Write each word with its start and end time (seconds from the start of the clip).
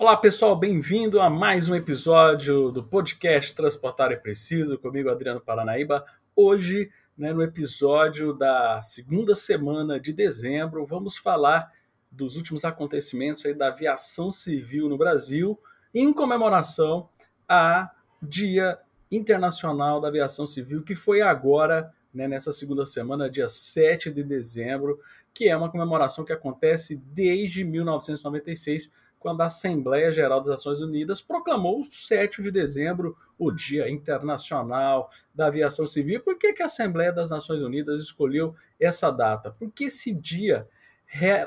Olá 0.00 0.16
pessoal, 0.16 0.54
bem-vindo 0.54 1.20
a 1.20 1.28
mais 1.28 1.68
um 1.68 1.74
episódio 1.74 2.70
do 2.70 2.84
podcast 2.84 3.52
Transportar 3.52 4.12
é 4.12 4.16
Preciso, 4.16 4.78
comigo 4.78 5.10
Adriano 5.10 5.40
Paranaíba. 5.40 6.04
Hoje, 6.36 6.88
né, 7.16 7.32
no 7.32 7.42
episódio 7.42 8.32
da 8.32 8.80
segunda 8.80 9.34
semana 9.34 9.98
de 9.98 10.12
dezembro, 10.12 10.86
vamos 10.86 11.16
falar 11.16 11.72
dos 12.12 12.36
últimos 12.36 12.64
acontecimentos 12.64 13.42
da 13.56 13.66
aviação 13.66 14.30
civil 14.30 14.88
no 14.88 14.96
Brasil, 14.96 15.58
em 15.92 16.12
comemoração 16.12 17.08
a 17.48 17.90
Dia 18.22 18.78
Internacional 19.10 20.00
da 20.00 20.06
Aviação 20.06 20.46
Civil, 20.46 20.84
que 20.84 20.94
foi 20.94 21.22
agora, 21.22 21.92
né, 22.14 22.28
nessa 22.28 22.52
segunda 22.52 22.86
semana, 22.86 23.28
dia 23.28 23.48
7 23.48 24.12
de 24.12 24.22
dezembro, 24.22 25.00
que 25.34 25.48
é 25.48 25.56
uma 25.56 25.68
comemoração 25.68 26.24
que 26.24 26.32
acontece 26.32 27.02
desde 27.12 27.64
1996 27.64 28.92
quando 29.18 29.40
a 29.40 29.46
Assembleia 29.46 30.10
Geral 30.10 30.40
das 30.40 30.48
Nações 30.48 30.80
Unidas 30.80 31.20
proclamou 31.20 31.80
o 31.80 31.84
7 31.84 32.42
de 32.42 32.50
dezembro 32.50 33.16
o 33.38 33.50
Dia 33.50 33.88
Internacional 33.88 35.10
da 35.34 35.46
Aviação 35.46 35.86
Civil. 35.86 36.20
Por 36.20 36.36
que, 36.36 36.52
que 36.52 36.62
a 36.62 36.66
Assembleia 36.66 37.12
das 37.12 37.30
Nações 37.30 37.62
Unidas 37.62 38.00
escolheu 38.00 38.54
essa 38.80 39.10
data? 39.10 39.50
Porque 39.58 39.84
esse 39.84 40.12
dia 40.12 40.68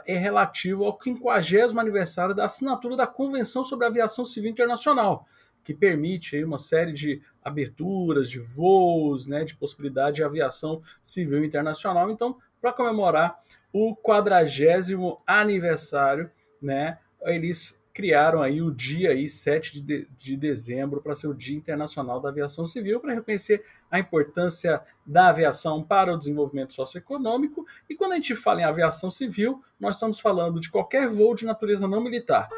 é 0.05 0.17
relativo 0.17 0.85
ao 0.85 0.97
50 0.99 1.79
aniversário 1.79 2.33
da 2.33 2.45
assinatura 2.45 2.95
da 2.95 3.05
Convenção 3.05 3.63
sobre 3.63 3.85
a 3.85 3.89
Aviação 3.89 4.25
Civil 4.25 4.49
Internacional, 4.49 5.27
que 5.63 5.73
permite 5.73 6.43
uma 6.43 6.57
série 6.57 6.91
de 6.91 7.21
aberturas 7.43 8.29
de 8.29 8.39
voos, 8.39 9.27
né, 9.27 9.43
de 9.43 9.55
possibilidade 9.55 10.17
de 10.17 10.23
aviação 10.23 10.81
civil 11.01 11.43
internacional. 11.43 12.09
Então, 12.09 12.37
para 12.59 12.73
comemorar 12.73 13.39
o 13.71 13.95
quadragésimo 13.95 15.21
aniversário, 15.25 16.31
né, 16.61 16.97
eles 17.23 17.81
criaram 17.93 18.41
aí 18.41 18.61
o 18.61 18.71
dia 18.71 19.11
aí 19.11 19.27
7 19.27 19.81
de, 19.81 19.81
de, 19.81 20.07
de 20.15 20.37
dezembro 20.37 21.01
para 21.01 21.13
ser 21.13 21.27
o 21.27 21.33
Dia 21.33 21.57
Internacional 21.57 22.19
da 22.19 22.29
Aviação 22.29 22.65
Civil, 22.65 22.99
para 22.99 23.13
reconhecer 23.13 23.63
a 23.89 23.99
importância 23.99 24.81
da 25.05 25.27
aviação 25.27 25.83
para 25.83 26.13
o 26.13 26.17
desenvolvimento 26.17 26.73
socioeconômico. 26.73 27.65
E 27.89 27.95
quando 27.95 28.13
a 28.13 28.15
gente 28.15 28.35
fala 28.35 28.61
em 28.61 28.65
aviação 28.65 29.09
civil, 29.09 29.61
nós 29.79 29.95
estamos 29.95 30.19
falando 30.19 30.59
de 30.59 30.69
qualquer 30.69 31.09
voo 31.09 31.35
de 31.35 31.45
natureza 31.45 31.87
não 31.87 32.01
militar. 32.01 32.49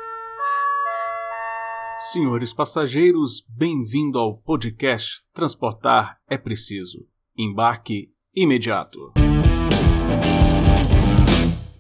Senhores 2.11 2.53
passageiros, 2.53 3.45
bem-vindo 3.47 4.17
ao 4.17 4.37
podcast 4.37 5.23
Transportar 5.33 6.19
é 6.27 6.37
Preciso. 6.37 7.07
Embarque 7.37 8.11
imediato. 8.35 9.13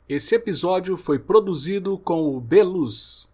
Esse 0.07 0.35
episódio 0.35 0.97
foi 0.97 1.17
produzido 1.17 1.97
com 1.97 2.35
o 2.35 2.41
Beluz. 2.41 3.25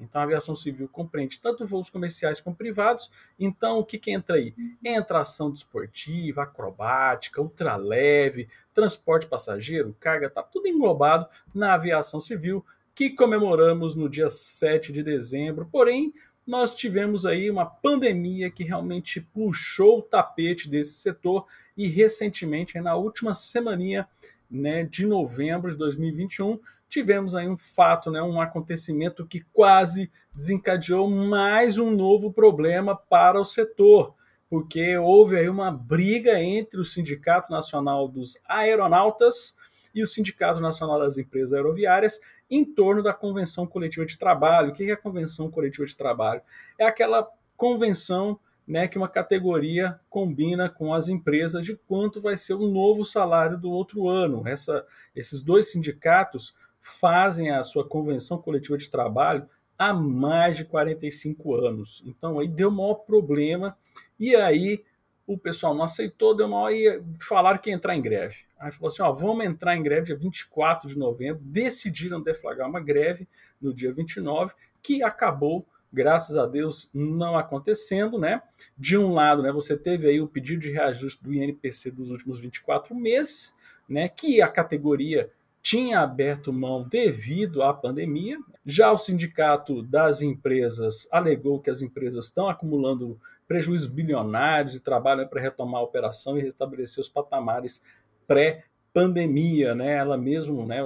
Então 0.00 0.22
a 0.22 0.24
aviação 0.24 0.54
civil 0.54 0.88
compreende 0.88 1.38
tanto 1.38 1.66
voos 1.66 1.90
comerciais 1.90 2.40
como 2.40 2.56
privados. 2.56 3.10
Então 3.38 3.78
o 3.78 3.84
que, 3.84 3.98
que 3.98 4.10
entra 4.10 4.36
aí? 4.36 4.54
Entra 4.82 5.20
ação 5.20 5.50
desportiva, 5.50 6.44
acrobática, 6.44 7.42
ultraleve, 7.42 8.48
transporte 8.72 9.26
passageiro, 9.26 9.94
carga, 10.00 10.28
está 10.28 10.42
tudo 10.42 10.66
englobado 10.66 11.28
na 11.54 11.74
aviação 11.74 12.18
civil 12.18 12.64
que 12.94 13.10
comemoramos 13.10 13.94
no 13.94 14.08
dia 14.08 14.30
7 14.30 14.90
de 14.90 15.02
dezembro. 15.02 15.68
Porém, 15.70 16.14
nós 16.46 16.74
tivemos 16.74 17.24
aí 17.24 17.50
uma 17.50 17.66
pandemia 17.66 18.50
que 18.50 18.64
realmente 18.64 19.20
puxou 19.20 19.98
o 19.98 20.02
tapete 20.02 20.68
desse 20.68 20.94
setor 20.94 21.46
e 21.76 21.86
recentemente, 21.86 22.80
na 22.80 22.96
última 22.96 23.34
semaninha 23.34 24.08
né, 24.52 24.84
de 24.84 25.06
novembro 25.06 25.70
de 25.70 25.78
2021, 25.78 26.60
tivemos 26.88 27.34
aí 27.34 27.48
um 27.48 27.56
fato, 27.56 28.10
né, 28.10 28.22
um 28.22 28.38
acontecimento 28.38 29.26
que 29.26 29.40
quase 29.52 30.12
desencadeou 30.34 31.08
mais 31.08 31.78
um 31.78 31.90
novo 31.90 32.30
problema 32.30 32.94
para 32.94 33.40
o 33.40 33.44
setor, 33.46 34.14
porque 34.50 34.98
houve 34.98 35.38
aí 35.38 35.48
uma 35.48 35.70
briga 35.70 36.38
entre 36.38 36.78
o 36.78 36.84
Sindicato 36.84 37.50
Nacional 37.50 38.06
dos 38.06 38.38
Aeronautas 38.46 39.56
e 39.94 40.02
o 40.02 40.06
Sindicato 40.06 40.60
Nacional 40.60 40.98
das 40.98 41.16
Empresas 41.16 41.54
Aeroviárias 41.54 42.20
em 42.50 42.62
torno 42.62 43.02
da 43.02 43.14
Convenção 43.14 43.66
Coletiva 43.66 44.04
de 44.04 44.18
Trabalho. 44.18 44.70
O 44.70 44.72
que 44.74 44.84
é 44.84 44.92
a 44.92 44.96
Convenção 44.96 45.50
Coletiva 45.50 45.86
de 45.86 45.96
Trabalho? 45.96 46.42
É 46.78 46.84
aquela 46.84 47.26
convenção 47.56 48.38
né, 48.66 48.86
que 48.86 48.98
uma 48.98 49.08
categoria 49.08 50.00
combina 50.08 50.68
com 50.68 50.94
as 50.94 51.08
empresas 51.08 51.64
de 51.64 51.76
quanto 51.76 52.20
vai 52.20 52.36
ser 52.36 52.54
o 52.54 52.68
novo 52.68 53.04
salário 53.04 53.58
do 53.58 53.70
outro 53.70 54.08
ano. 54.08 54.46
Essa, 54.46 54.86
esses 55.14 55.42
dois 55.42 55.70
sindicatos 55.70 56.54
fazem 56.80 57.50
a 57.50 57.62
sua 57.62 57.86
convenção 57.86 58.38
coletiva 58.38 58.76
de 58.76 58.90
trabalho 58.90 59.48
há 59.78 59.92
mais 59.92 60.56
de 60.56 60.64
45 60.64 61.54
anos. 61.54 62.02
Então 62.06 62.38
aí 62.38 62.48
deu 62.48 62.70
maior 62.70 62.94
problema 62.94 63.76
e 64.18 64.34
aí 64.34 64.84
o 65.26 65.38
pessoal 65.38 65.74
não 65.74 65.84
aceitou, 65.84 66.36
deu 66.36 66.48
maior 66.48 66.72
e 66.72 67.00
falaram 67.20 67.58
que 67.58 67.70
ia 67.70 67.76
entrar 67.76 67.96
em 67.96 68.02
greve. 68.02 68.36
Aí 68.58 68.70
falou 68.72 68.88
assim, 68.88 69.02
ó, 69.02 69.12
vamos 69.12 69.44
entrar 69.44 69.76
em 69.76 69.82
greve 69.82 70.06
dia 70.06 70.16
24 70.16 70.88
de 70.88 70.98
novembro, 70.98 71.42
decidiram 71.44 72.22
deflagrar 72.22 72.68
uma 72.68 72.80
greve 72.80 73.28
no 73.60 73.72
dia 73.72 73.92
29, 73.92 74.52
que 74.82 75.02
acabou 75.02 75.66
graças 75.92 76.36
a 76.36 76.46
Deus 76.46 76.90
não 76.94 77.36
acontecendo, 77.36 78.18
né? 78.18 78.42
De 78.76 78.96
um 78.96 79.12
lado, 79.12 79.42
né, 79.42 79.52
você 79.52 79.76
teve 79.76 80.08
aí 80.08 80.20
o 80.20 80.28
pedido 80.28 80.60
de 80.60 80.72
reajuste 80.72 81.22
do 81.22 81.32
INPC 81.32 81.90
dos 81.90 82.10
últimos 82.10 82.38
24 82.40 82.94
meses, 82.94 83.54
né, 83.88 84.08
que 84.08 84.40
a 84.40 84.48
categoria 84.48 85.30
tinha 85.62 86.00
aberto 86.00 86.52
mão 86.52 86.86
devido 86.88 87.62
à 87.62 87.72
pandemia. 87.72 88.38
Já 88.64 88.90
o 88.90 88.98
sindicato 88.98 89.82
das 89.82 90.20
empresas 90.20 91.06
alegou 91.10 91.60
que 91.60 91.70
as 91.70 91.82
empresas 91.82 92.26
estão 92.26 92.48
acumulando 92.48 93.20
prejuízos 93.46 93.88
bilionários 93.88 94.74
e 94.74 94.80
trabalham 94.80 95.28
para 95.28 95.40
retomar 95.40 95.80
a 95.80 95.84
operação 95.84 96.36
e 96.36 96.42
restabelecer 96.42 97.00
os 97.00 97.08
patamares 97.08 97.82
pré 98.26 98.64
pandemia, 98.92 99.74
né? 99.74 99.96
Ela 99.96 100.16
mesmo, 100.16 100.66
né? 100.66 100.80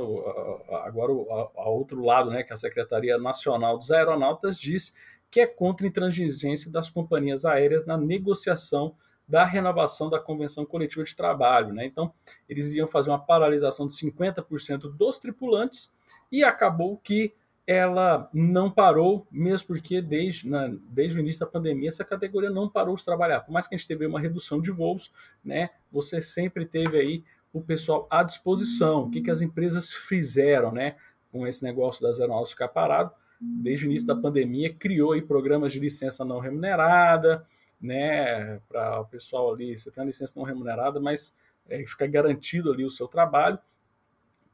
Agora 0.85 1.13
ao 1.57 1.77
outro 1.77 2.03
lado, 2.03 2.31
né? 2.31 2.43
Que 2.43 2.53
a 2.53 2.57
Secretaria 2.57 3.19
Nacional 3.19 3.77
dos 3.79 3.91
Aeronautas 3.91 4.59
diz 4.59 4.95
que 5.31 5.41
é 5.41 5.47
contra 5.47 5.87
a 5.87 5.89
intransigência 5.89 6.71
das 6.71 6.89
companhias 6.89 7.45
aéreas 7.45 7.85
na 7.85 7.97
negociação 7.97 8.95
da 9.29 9.45
renovação 9.45 10.09
da 10.09 10.21
convenção 10.21 10.65
coletiva 10.65 11.03
de 11.03 11.17
trabalho, 11.17 11.73
né? 11.73 11.85
Então 11.85 12.13
eles 12.49 12.75
iam 12.75 12.87
fazer 12.87 13.11
uma 13.11 13.19
paralisação 13.19 13.87
de 13.87 13.95
50% 13.95 14.97
dos 14.97 15.19
tripulantes 15.19 15.93
e 16.31 16.45
acabou 16.45 16.97
que 16.97 17.35
ela 17.67 18.31
não 18.33 18.71
parou, 18.71 19.27
mesmo 19.29 19.67
porque 19.67 20.01
desde, 20.01 20.49
na, 20.49 20.69
desde 20.89 21.19
o 21.19 21.21
início 21.21 21.41
da 21.41 21.51
pandemia 21.51 21.89
essa 21.89 22.05
categoria 22.05 22.49
não 22.49 22.69
parou 22.69 22.95
de 22.95 23.05
trabalhar. 23.05 23.41
Por 23.41 23.51
mais 23.51 23.67
que 23.67 23.75
a 23.75 23.79
gente 23.79 23.89
teve 23.89 24.07
uma 24.07 24.21
redução 24.21 24.61
de 24.61 24.71
voos, 24.71 25.13
né? 25.45 25.71
Você 25.91 26.21
sempre 26.21 26.65
teve 26.65 26.97
aí 26.97 27.25
o 27.57 27.63
pessoal 27.63 28.07
à 28.11 28.23
disposição. 28.23 29.05
O 29.05 29.11
que, 29.11 29.23
que 29.23 29.31
as 29.31 29.41
empresas 29.41 29.93
fizeram 29.93 30.71
né, 30.71 30.97
com 31.33 31.47
esse 31.47 31.65
negócio 31.65 32.03
das 32.03 32.21
aeronaves 32.21 32.51
ficar 32.51 32.69
parado? 32.69 33.11
Desde 33.41 33.87
o 33.87 33.87
início 33.87 34.07
da 34.07 34.15
pandemia, 34.15 34.75
criou 34.75 35.13
aí 35.13 35.23
programas 35.23 35.73
de 35.73 35.81
licença 35.81 36.23
não 36.23 36.39
remunerada, 36.39 37.47
né, 37.81 38.61
para 38.69 39.01
o 39.01 39.07
pessoal 39.07 39.53
ali, 39.53 39.77
você 39.77 39.91
tem 39.91 40.03
uma 40.03 40.07
licença 40.07 40.35
não 40.37 40.45
remunerada, 40.45 41.01
mas 41.01 41.35
é, 41.69 41.79
fica 41.87 42.07
garantido 42.07 42.73
ali 42.73 42.85
o 42.85 42.91
seu 42.91 43.09
trabalho. 43.09 43.59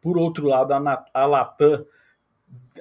Por 0.00 0.16
outro 0.16 0.46
lado, 0.46 0.72
a, 0.72 1.04
a 1.12 1.26
Latam 1.26 1.84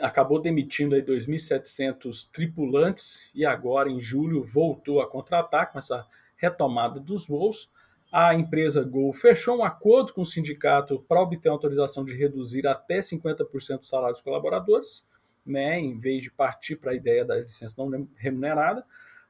acabou 0.01 0.39
demitindo 0.39 0.93
aí 0.93 1.01
2.700 1.01 2.29
tripulantes 2.31 3.31
e 3.33 3.43
agora, 3.43 3.89
em 3.89 3.99
julho, 3.99 4.43
voltou 4.43 5.01
a 5.01 5.09
contratar 5.09 5.71
com 5.71 5.79
essa 5.79 6.07
retomada 6.35 6.99
dos 6.99 7.27
voos 7.27 7.71
a 8.11 8.35
empresa 8.35 8.83
Gol 8.83 9.13
fechou 9.13 9.59
um 9.59 9.63
acordo 9.63 10.13
com 10.13 10.21
o 10.21 10.25
sindicato 10.25 10.99
para 11.07 11.21
obter 11.21 11.49
autorização 11.49 12.03
de 12.03 12.13
reduzir 12.13 12.67
até 12.67 12.99
50% 12.99 13.79
o 13.79 13.83
salário 13.83 14.13
dos 14.13 14.21
colaboradores, 14.21 15.05
né, 15.45 15.79
em 15.79 15.97
vez 15.97 16.23
de 16.23 16.29
partir 16.29 16.75
para 16.75 16.91
a 16.91 16.95
ideia 16.95 17.23
da 17.23 17.37
licença 17.37 17.75
não 17.77 18.07
remunerada. 18.15 18.83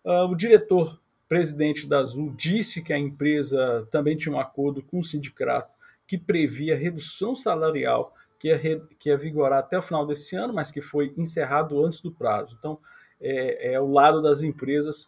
Uh, 0.03 0.25
o 0.25 0.35
diretor 0.35 0.99
presidente 1.29 1.87
da 1.87 1.99
Azul 1.99 2.33
disse 2.35 2.81
que 2.81 2.91
a 2.91 2.97
empresa 2.97 3.87
também 3.91 4.17
tinha 4.17 4.35
um 4.35 4.39
acordo 4.39 4.81
com 4.81 4.99
o 4.99 5.03
sindicato 5.03 5.71
que 6.07 6.17
previa 6.17 6.75
redução 6.75 7.33
salarial 7.33 8.13
que 8.37 8.47
ia, 8.47 8.59
que 8.97 9.09
ia 9.09 9.17
vigorar 9.17 9.59
até 9.59 9.77
o 9.77 9.81
final 9.81 10.05
desse 10.05 10.35
ano, 10.35 10.51
mas 10.51 10.71
que 10.71 10.81
foi 10.81 11.13
encerrado 11.15 11.85
antes 11.85 12.01
do 12.01 12.11
prazo. 12.11 12.55
Então, 12.57 12.79
é, 13.21 13.73
é 13.73 13.79
o 13.79 13.91
lado 13.91 14.21
das 14.21 14.41
empresas 14.41 15.07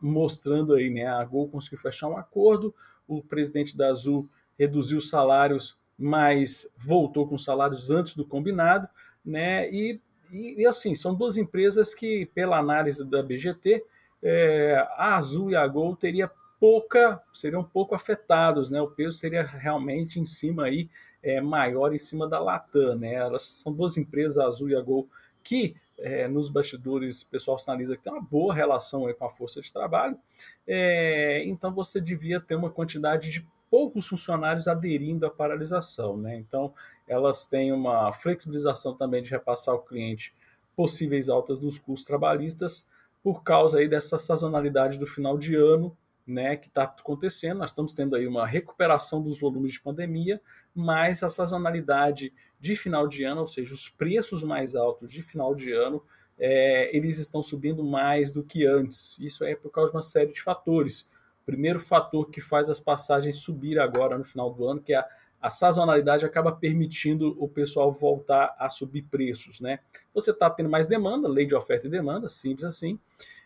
mostrando 0.00 0.74
aí, 0.74 0.90
né? 0.90 1.06
A 1.06 1.24
Gol 1.24 1.48
conseguiu 1.48 1.78
fechar 1.78 2.08
um 2.08 2.16
acordo, 2.16 2.74
o 3.06 3.22
presidente 3.22 3.76
da 3.76 3.88
Azul 3.88 4.28
reduziu 4.58 4.98
os 4.98 5.08
salários, 5.08 5.76
mas 5.98 6.68
voltou 6.76 7.26
com 7.26 7.38
salários 7.38 7.90
antes 7.90 8.14
do 8.14 8.24
combinado, 8.24 8.88
né? 9.24 9.70
E, 9.70 10.00
e, 10.30 10.62
e 10.62 10.66
assim, 10.66 10.94
são 10.94 11.14
duas 11.14 11.36
empresas 11.36 11.94
que, 11.94 12.26
pela 12.26 12.58
análise 12.58 13.04
da 13.04 13.22
BGT, 13.22 13.84
é, 14.22 14.74
a 14.96 15.16
Azul 15.16 15.50
e 15.50 15.56
a 15.56 15.66
Gol 15.66 15.94
teria 15.94 16.30
pouca, 16.58 17.22
seriam 17.32 17.62
pouco 17.62 17.94
afetados, 17.94 18.70
né? 18.70 18.80
O 18.80 18.90
peso 18.90 19.18
seria 19.18 19.42
realmente 19.42 20.18
em 20.18 20.24
cima 20.24 20.64
aí, 20.64 20.88
é, 21.22 21.40
maior 21.40 21.92
em 21.92 21.98
cima 21.98 22.28
da 22.28 22.38
Latam, 22.38 22.96
né? 22.96 23.14
Elas 23.14 23.42
são 23.42 23.72
duas 23.72 23.96
empresas, 23.96 24.38
a 24.38 24.46
Azul 24.46 24.70
e 24.70 24.76
a 24.76 24.80
Gol, 24.80 25.08
que 25.42 25.76
é, 25.98 26.26
nos 26.28 26.50
bastidores 26.50 27.22
o 27.22 27.28
pessoal 27.28 27.58
sinaliza 27.58 27.96
que 27.96 28.02
tem 28.02 28.12
uma 28.12 28.22
boa 28.22 28.54
relação 28.54 29.12
com 29.12 29.24
a 29.24 29.30
força 29.30 29.60
de 29.60 29.72
trabalho, 29.72 30.18
é, 30.66 31.42
então 31.46 31.72
você 31.72 32.00
devia 32.00 32.40
ter 32.40 32.54
uma 32.54 32.70
quantidade 32.70 33.30
de 33.30 33.46
poucos 33.70 34.06
funcionários 34.06 34.68
aderindo 34.68 35.26
à 35.26 35.30
paralisação. 35.30 36.16
Né? 36.16 36.36
Então, 36.36 36.72
elas 37.08 37.44
têm 37.44 37.72
uma 37.72 38.12
flexibilização 38.12 38.94
também 38.96 39.20
de 39.20 39.30
repassar 39.30 39.74
ao 39.74 39.82
cliente 39.82 40.32
possíveis 40.76 41.28
altas 41.28 41.58
dos 41.58 41.78
custos 41.78 42.06
trabalhistas 42.06 42.86
por 43.22 43.42
causa 43.42 43.78
aí 43.78 43.88
dessa 43.88 44.18
sazonalidade 44.18 44.98
do 44.98 45.06
final 45.06 45.38
de 45.38 45.56
ano 45.56 45.96
né, 46.26 46.56
que 46.56 46.68
está 46.68 46.84
acontecendo. 46.84 47.58
Nós 47.58 47.70
estamos 47.70 47.92
tendo 47.92 48.16
aí 48.16 48.26
uma 48.26 48.46
recuperação 48.46 49.22
dos 49.22 49.38
volumes 49.38 49.72
de 49.72 49.80
pandemia, 49.80 50.40
mas 50.74 51.22
a 51.22 51.28
sazonalidade 51.28 52.32
de 52.58 52.74
final 52.74 53.06
de 53.06 53.24
ano, 53.24 53.42
ou 53.42 53.46
seja, 53.46 53.74
os 53.74 53.88
preços 53.88 54.42
mais 54.42 54.74
altos 54.74 55.12
de 55.12 55.22
final 55.22 55.54
de 55.54 55.72
ano, 55.72 56.02
é, 56.38 56.94
eles 56.96 57.18
estão 57.18 57.42
subindo 57.42 57.84
mais 57.84 58.32
do 58.32 58.42
que 58.42 58.66
antes. 58.66 59.16
Isso 59.18 59.44
é 59.44 59.54
por 59.54 59.70
causa 59.70 59.92
de 59.92 59.96
uma 59.96 60.02
série 60.02 60.32
de 60.32 60.42
fatores. 60.42 61.02
O 61.42 61.46
primeiro 61.46 61.78
fator 61.78 62.30
que 62.30 62.40
faz 62.40 62.70
as 62.70 62.80
passagens 62.80 63.36
subir 63.36 63.78
agora 63.78 64.16
no 64.16 64.24
final 64.24 64.52
do 64.52 64.66
ano, 64.66 64.80
que 64.80 64.94
é 64.94 64.96
a, 64.96 65.06
a 65.40 65.50
sazonalidade 65.50 66.24
acaba 66.24 66.50
permitindo 66.52 67.36
o 67.38 67.46
pessoal 67.46 67.92
voltar 67.92 68.56
a 68.58 68.68
subir 68.70 69.02
preços, 69.02 69.60
né? 69.60 69.80
Você 70.14 70.30
está 70.30 70.48
tendo 70.48 70.70
mais 70.70 70.86
demanda, 70.86 71.28
lei 71.28 71.44
de 71.44 71.54
oferta 71.54 71.86
e 71.86 71.90
demanda, 71.90 72.30
simples 72.30 72.64
assim. 72.64 72.98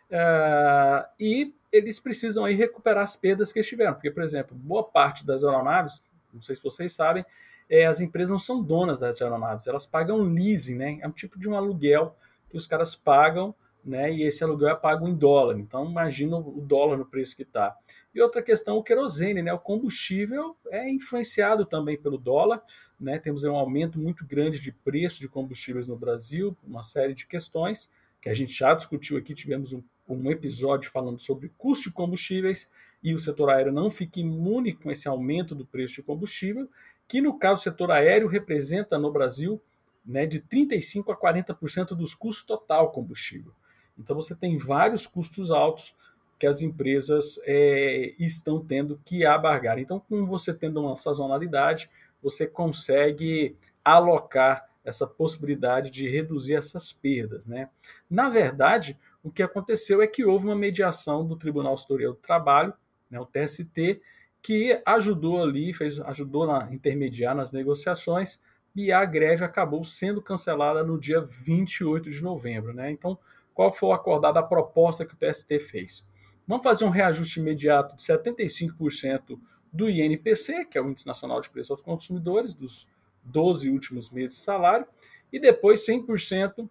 Uh, 0.09 1.05
e 1.19 1.55
eles 1.73 2.01
precisam 2.01 2.45
aí 2.45 2.55
recuperar 2.55 3.03
as 3.03 3.17
perdas 3.17 3.53
que 3.53 3.59
eles 3.59 3.69
tiveram. 3.69 3.95
Porque, 3.95 4.11
por 4.11 4.23
exemplo, 4.23 4.57
boa 4.57 4.83
parte 4.83 5.27
das 5.27 5.45
aeronaves, 5.45 6.03
não 6.33 6.41
sei 6.41 6.55
se 6.55 6.63
vocês 6.63 6.93
sabem, 6.93 7.25
é, 7.69 7.87
as 7.87 8.01
empresas 8.01 8.31
não 8.31 8.39
são 8.39 8.63
donas 8.63 8.99
das 8.99 9.21
aeronaves, 9.21 9.67
elas 9.67 9.87
pagam 9.87 10.17
leasing, 10.23 10.77
né? 10.77 10.99
É 11.03 11.09
um 11.09 11.13
tipo 11.13 11.39
de 11.39 11.49
um 11.49 11.55
aluguel 11.55 12.17
que 12.49 12.57
os 12.57 12.67
caras 12.67 12.95
pagam, 12.95 13.55
né? 13.85 14.13
E 14.13 14.23
esse 14.23 14.43
aluguel 14.43 14.71
é 14.71 14.75
pago 14.75 15.07
em 15.07 15.15
dólar. 15.15 15.59
Então, 15.59 15.85
imagina 15.85 16.37
o 16.37 16.61
dólar 16.63 16.97
no 16.97 17.05
preço 17.05 17.37
que 17.37 17.43
está. 17.43 17.77
E 18.15 18.21
outra 18.21 18.43
questão, 18.43 18.77
o 18.77 18.83
querosene, 18.83 19.43
né? 19.43 19.53
O 19.53 19.59
combustível 19.59 20.57
é 20.69 20.91
influenciado 20.91 21.67
também 21.67 21.99
pelo 21.99 22.17
dólar, 22.17 22.63
né? 22.99 23.19
Temos 23.19 23.45
um 23.45 23.55
aumento 23.55 23.99
muito 23.99 24.27
grande 24.27 24.61
de 24.61 24.73
preço 24.73 25.21
de 25.21 25.29
combustíveis 25.29 25.87
no 25.87 25.97
Brasil, 25.97 26.57
uma 26.67 26.83
série 26.83 27.15
de 27.15 27.27
questões 27.27 27.91
que 28.21 28.29
a 28.29 28.35
gente 28.35 28.53
já 28.53 28.75
discutiu 28.75 29.17
aqui, 29.17 29.35
tivemos 29.35 29.73
um 29.73 29.83
um 30.17 30.31
episódio 30.31 30.91
falando 30.91 31.19
sobre 31.19 31.53
custo 31.57 31.89
de 31.89 31.95
combustíveis 31.95 32.71
e 33.03 33.15
o 33.15 33.19
setor 33.19 33.51
aéreo 33.51 33.73
não 33.73 33.91
fica 33.91 34.21
imune 34.21 34.73
com 34.73 34.91
esse 34.91 35.09
aumento 35.09 35.55
do 35.55 35.67
preço 35.67 35.97
de 35.97 36.03
combustível, 36.03 36.69
que 37.07 37.21
no 37.21 37.39
caso 37.39 37.61
do 37.61 37.65
setor 37.65 37.91
aéreo 37.91 38.29
representa 38.29 38.99
no 38.99 39.13
Brasil 39.13 39.61
né, 40.05 40.27
de 40.27 40.41
35% 40.41 41.13
a 41.13 41.17
40% 41.17 41.89
dos 41.89 42.15
custos 42.15 42.45
total 42.45 42.91
combustível. 42.91 43.53
Então 43.99 44.17
você 44.17 44.35
tem 44.35 44.57
vários 44.57 45.07
custos 45.07 45.51
altos 45.51 45.95
que 46.39 46.47
as 46.47 46.63
empresas 46.63 47.41
é, 47.45 48.15
estão 48.19 48.65
tendo 48.65 49.01
que 49.05 49.25
abargar. 49.25 49.79
Então, 49.79 49.99
com 49.99 50.25
você 50.25 50.55
tendo 50.55 50.81
uma 50.81 50.95
sazonalidade, 50.95 51.91
você 52.23 52.47
consegue 52.47 53.57
alocar 53.85 54.69
essa 54.85 55.07
possibilidade 55.07 55.91
de 55.91 56.09
reduzir 56.09 56.55
essas 56.55 56.93
perdas. 56.93 57.47
Né? 57.47 57.69
Na 58.09 58.29
verdade, 58.29 58.99
o 59.23 59.31
que 59.31 59.43
aconteceu 59.43 60.01
é 60.01 60.07
que 60.07 60.25
houve 60.25 60.47
uma 60.47 60.57
mediação 60.57 61.27
do 61.27 61.37
Tribunal 61.37 61.77
Superior 61.77 62.15
do 62.15 62.21
Trabalho, 62.21 62.73
né, 63.11 63.19
o 63.21 63.27
TST, 63.27 64.01
que 64.43 64.81
ajudou 64.87 65.43
ali, 65.43 65.73
fez, 65.73 66.01
ajudou 66.01 66.51
a 66.51 66.73
intermediar 66.73 67.35
nas 67.35 67.53
negociações, 67.53 68.41
e 68.75 68.93
a 68.93 69.05
greve 69.05 69.45
acabou 69.45 69.83
sendo 69.83 70.23
cancelada 70.23 70.85
no 70.85 70.99
dia 70.99 71.21
28 71.21 72.11
de 72.11 72.23
novembro. 72.23 72.73
Né? 72.73 72.91
Então, 72.91 73.19
qual 73.53 73.73
foi 73.73 73.91
acordada 73.91 74.39
a 74.39 74.43
proposta 74.43 75.05
que 75.05 75.15
o 75.15 75.17
TST 75.17 75.59
fez? 75.59 76.07
Vamos 76.47 76.63
fazer 76.63 76.85
um 76.85 76.91
reajuste 76.91 77.41
imediato 77.41 77.97
de 77.97 78.03
75% 78.03 79.39
do 79.73 79.91
INPC, 79.91 80.65
que 80.65 80.79
é 80.79 80.81
o 80.81 80.89
Índice 80.89 81.07
Nacional 81.07 81.41
de 81.41 81.51
Preços 81.51 81.73
aos 81.73 81.83
Consumidores, 81.83 82.55
dos 82.55 82.87
12 83.25 83.69
últimos 83.69 84.11
meses 84.11 84.37
de 84.37 84.43
salário, 84.43 84.87
e 85.33 85.39
depois 85.39 85.85
100% 85.85 86.69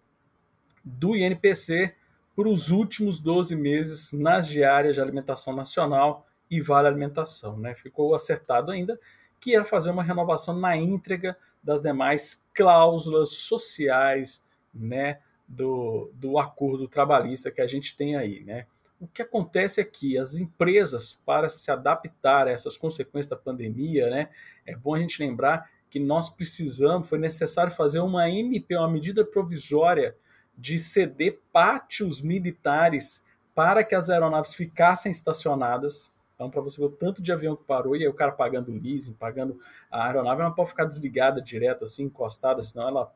do 0.84 1.14
INPC 1.14 1.94
para 2.38 2.48
os 2.48 2.70
últimos 2.70 3.18
12 3.18 3.56
meses 3.56 4.12
nas 4.12 4.46
diárias 4.46 4.94
de 4.94 5.02
alimentação 5.02 5.56
nacional 5.56 6.24
e 6.48 6.60
vale 6.60 6.86
alimentação. 6.86 7.58
Né? 7.58 7.74
Ficou 7.74 8.14
acertado 8.14 8.70
ainda 8.70 8.96
que 9.40 9.50
ia 9.50 9.64
fazer 9.64 9.90
uma 9.90 10.04
renovação 10.04 10.56
na 10.56 10.76
íntegra 10.76 11.36
das 11.60 11.80
demais 11.80 12.46
cláusulas 12.54 13.30
sociais 13.30 14.44
né, 14.72 15.18
do, 15.48 16.12
do 16.16 16.38
acordo 16.38 16.86
trabalhista 16.86 17.50
que 17.50 17.60
a 17.60 17.66
gente 17.66 17.96
tem 17.96 18.14
aí. 18.14 18.44
Né? 18.44 18.66
O 19.00 19.08
que 19.08 19.22
acontece 19.22 19.80
é 19.80 19.84
que 19.84 20.16
as 20.16 20.36
empresas, 20.36 21.18
para 21.26 21.48
se 21.48 21.72
adaptar 21.72 22.46
a 22.46 22.52
essas 22.52 22.76
consequências 22.76 23.30
da 23.30 23.36
pandemia, 23.36 24.08
né, 24.10 24.28
é 24.64 24.76
bom 24.76 24.94
a 24.94 25.00
gente 25.00 25.20
lembrar 25.20 25.68
que 25.90 25.98
nós 25.98 26.30
precisamos, 26.30 27.08
foi 27.08 27.18
necessário 27.18 27.72
fazer 27.72 27.98
uma 27.98 28.30
MP, 28.30 28.76
uma 28.76 28.88
medida 28.88 29.24
provisória 29.24 30.14
de 30.58 30.76
ceder 30.78 31.38
pátios 31.52 32.20
militares 32.20 33.24
para 33.54 33.84
que 33.84 33.94
as 33.94 34.10
aeronaves 34.10 34.54
ficassem 34.54 35.10
estacionadas. 35.10 36.12
Então, 36.34 36.50
para 36.50 36.60
você 36.60 36.80
ver 36.80 36.86
o 36.86 36.90
tanto 36.90 37.22
de 37.22 37.32
avião 37.32 37.56
que 37.56 37.64
parou, 37.64 37.96
e 37.96 38.02
aí 38.02 38.08
o 38.08 38.14
cara 38.14 38.32
pagando 38.32 38.72
leasing, 38.72 39.12
pagando. 39.12 39.58
A 39.90 40.06
aeronave 40.06 40.42
não 40.42 40.52
pode 40.52 40.70
ficar 40.70 40.84
desligada 40.84 41.40
direto, 41.40 41.84
assim, 41.84 42.04
encostada, 42.04 42.62
senão 42.62 42.88
ela 42.88 43.12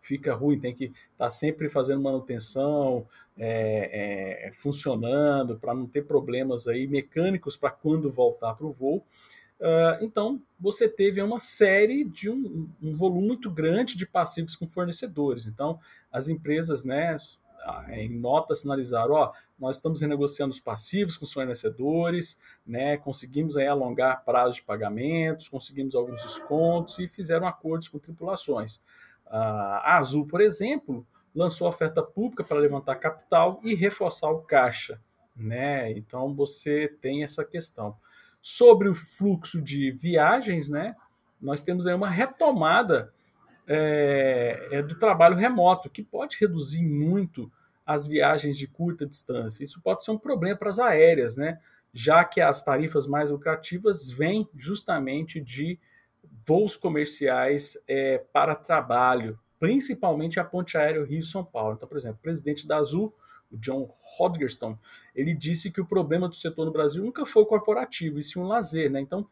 fica 0.00 0.34
ruim, 0.34 0.58
tem 0.58 0.74
que 0.74 0.86
estar 0.86 0.96
tá 1.16 1.30
sempre 1.30 1.68
fazendo 1.68 2.02
manutenção, 2.02 3.06
é, 3.38 4.48
é, 4.48 4.52
funcionando, 4.52 5.58
para 5.58 5.74
não 5.74 5.86
ter 5.86 6.02
problemas 6.02 6.66
aí 6.66 6.86
mecânicos 6.86 7.56
para 7.56 7.70
quando 7.70 8.10
voltar 8.10 8.54
para 8.54 8.66
o 8.66 8.72
voo. 8.72 9.04
Uh, 9.62 10.04
então, 10.04 10.42
você 10.58 10.88
teve 10.88 11.22
uma 11.22 11.38
série 11.38 12.02
de 12.02 12.28
um, 12.28 12.68
um, 12.82 12.92
volume 12.96 13.28
muito 13.28 13.48
grande 13.48 13.96
de 13.96 14.04
passivos 14.04 14.56
com 14.56 14.66
fornecedores. 14.66 15.46
Então, 15.46 15.78
as 16.10 16.28
empresas, 16.28 16.82
né, 16.82 17.16
em 17.90 18.08
nota 18.08 18.56
sinalizaram, 18.56 19.14
ó, 19.14 19.32
nós 19.56 19.76
estamos 19.76 20.00
renegociando 20.00 20.50
os 20.50 20.58
passivos 20.58 21.16
com 21.16 21.24
os 21.24 21.32
fornecedores, 21.32 22.40
né, 22.66 22.96
conseguimos 22.96 23.56
aí 23.56 23.68
alongar 23.68 24.24
prazos 24.24 24.56
de 24.56 24.62
pagamentos, 24.62 25.48
conseguimos 25.48 25.94
alguns 25.94 26.20
descontos 26.22 26.98
e 26.98 27.06
fizeram 27.06 27.46
acordos 27.46 27.86
com 27.86 28.00
tripulações. 28.00 28.78
Uh, 29.28 29.30
a 29.30 29.96
Azul, 29.96 30.26
por 30.26 30.40
exemplo, 30.40 31.06
lançou 31.32 31.68
oferta 31.68 32.02
pública 32.02 32.42
para 32.42 32.58
levantar 32.58 32.96
capital 32.96 33.60
e 33.62 33.76
reforçar 33.76 34.28
o 34.32 34.42
caixa, 34.42 35.00
né? 35.36 35.92
Então 35.92 36.34
você 36.34 36.88
tem 37.00 37.22
essa 37.22 37.44
questão. 37.44 37.96
Sobre 38.42 38.88
o 38.88 38.94
fluxo 38.94 39.62
de 39.62 39.92
viagens, 39.92 40.68
né, 40.68 40.94
nós 41.40 41.64
temos 41.64 41.86
aí 41.86 41.94
uma 41.94 42.10
retomada 42.10 43.12
é, 43.66 44.68
é 44.72 44.82
do 44.82 44.98
trabalho 44.98 45.36
remoto, 45.36 45.88
que 45.88 46.02
pode 46.02 46.36
reduzir 46.38 46.82
muito 46.82 47.50
as 47.86 48.06
viagens 48.06 48.58
de 48.58 48.66
curta 48.66 49.06
distância. 49.06 49.64
Isso 49.64 49.80
pode 49.80 50.04
ser 50.04 50.10
um 50.10 50.18
problema 50.18 50.56
para 50.56 50.68
as 50.68 50.78
aéreas, 50.78 51.36
né? 51.36 51.58
já 51.92 52.24
que 52.24 52.40
as 52.40 52.64
tarifas 52.64 53.06
mais 53.06 53.30
lucrativas 53.30 54.10
vêm 54.10 54.48
justamente 54.56 55.40
de 55.40 55.78
voos 56.44 56.74
comerciais 56.74 57.76
é, 57.86 58.18
para 58.32 58.54
trabalho, 58.54 59.38
principalmente 59.62 60.40
a 60.40 60.44
ponte 60.44 60.76
aérea 60.76 61.04
Rio-São 61.04 61.44
Paulo. 61.44 61.74
Então, 61.76 61.88
por 61.88 61.96
exemplo, 61.96 62.16
o 62.18 62.22
presidente 62.22 62.66
da 62.66 62.78
Azul 62.78 63.14
o 63.48 63.56
John 63.56 63.88
Hodgerson, 64.18 64.76
ele 65.14 65.32
disse 65.32 65.70
que 65.70 65.80
o 65.80 65.86
problema 65.86 66.28
do 66.28 66.34
setor 66.34 66.64
no 66.64 66.72
Brasil 66.72 67.04
nunca 67.04 67.24
foi 67.24 67.44
corporativo, 67.44 68.18
e 68.18 68.22
sim 68.24 68.40
um 68.40 68.48
lazer. 68.48 68.90
Né? 68.90 69.00
Então, 69.00 69.24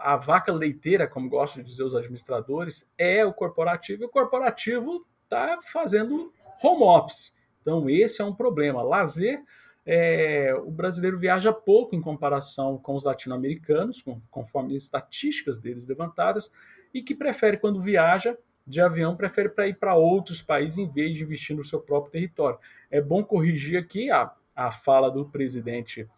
a 0.00 0.16
vaca 0.16 0.52
leiteira, 0.52 1.06
como 1.06 1.28
gostam 1.28 1.62
de 1.62 1.68
dizer 1.68 1.84
os 1.84 1.94
administradores, 1.94 2.90
é 2.98 3.24
o 3.24 3.32
corporativo, 3.32 4.02
e 4.02 4.06
o 4.06 4.08
corporativo 4.08 5.06
está 5.22 5.60
fazendo 5.72 6.32
home 6.60 6.82
office. 6.82 7.36
Então, 7.60 7.88
esse 7.88 8.20
é 8.20 8.24
um 8.24 8.34
problema. 8.34 8.82
Lazer, 8.82 9.40
é, 9.86 10.52
o 10.64 10.70
brasileiro 10.72 11.16
viaja 11.16 11.52
pouco 11.52 11.94
em 11.94 12.00
comparação 12.00 12.76
com 12.76 12.96
os 12.96 13.04
latino-americanos, 13.04 14.02
conforme 14.32 14.74
estatísticas 14.74 15.60
deles 15.60 15.86
levantadas, 15.86 16.50
e 16.92 17.02
que 17.02 17.14
prefere, 17.14 17.56
quando 17.56 17.80
viaja, 17.80 18.36
de 18.66 18.80
avião 18.80 19.16
prefere 19.16 19.48
para 19.48 19.68
ir 19.68 19.74
para 19.74 19.94
outros 19.94 20.40
países 20.40 20.78
em 20.78 20.90
vez 20.90 21.16
de 21.16 21.22
investir 21.22 21.56
no 21.56 21.64
seu 21.64 21.80
próprio 21.80 22.12
território. 22.12 22.58
É 22.90 23.00
bom 23.00 23.22
corrigir 23.22 23.78
aqui 23.78 24.10
a, 24.10 24.32
a 24.54 24.72
fala 24.72 25.10
do 25.10 25.26
presidente 25.26 26.08